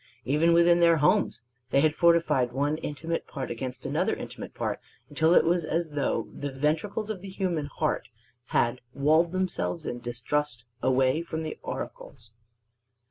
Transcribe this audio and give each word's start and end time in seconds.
Even 0.25 0.51
within 0.53 0.79
their 0.79 0.97
homes 0.97 1.43
they 1.69 1.79
had 1.81 1.95
fortified 1.95 2.53
one 2.53 2.77
intimate 2.77 3.27
part 3.27 3.51
against 3.51 3.85
another 3.85 4.15
intimate 4.15 4.55
part 4.55 4.79
until 5.09 5.35
it 5.35 5.45
was 5.45 5.63
as 5.63 5.89
though 5.89 6.27
the 6.33 6.49
ventricles 6.51 7.11
of 7.11 7.21
the 7.21 7.29
human 7.29 7.67
heart 7.67 8.07
had 8.45 8.81
walled 8.95 9.31
themselves 9.31 9.85
in 9.85 9.99
distrust 9.99 10.63
away 10.81 11.21
from 11.21 11.43
the 11.43 11.55
auricles. 11.63 12.31